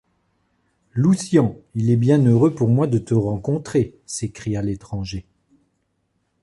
Loucian, 0.93 1.55
il 1.75 1.91
est 1.91 1.95
bien 1.95 2.17
heureux 2.25 2.55
pour 2.55 2.69
moi 2.69 2.87
de 2.87 2.97
te 2.97 3.13
rencontrer, 3.13 3.99
s’écria 4.07 4.63
l’étranger. 4.63 5.27